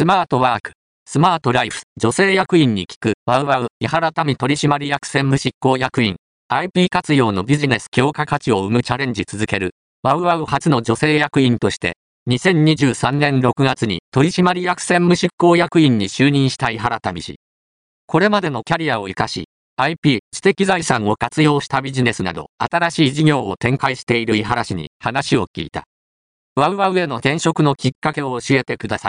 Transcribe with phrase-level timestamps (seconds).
[0.00, 0.72] スマートワーク、
[1.04, 6.16] スマートライフ、女性役員に聞く、ワウワウ、伊原民取締役専務執行役員、
[6.48, 11.98] IP 活用のビジネス強化価値を生むチャレンジ続ける、ワウワウ初の女性役員として、
[12.30, 17.38] 2023年6月に取締役専務執行役員に就任した伊原民氏。
[18.06, 25.84] これまでのキャリアを活かし、IP、知的財産を活用したビジネスなど、新しい事業を展開している伊原氏に話を聞いた。
[26.56, 29.08] ワウワウへの転職のきっかけを教えてくださ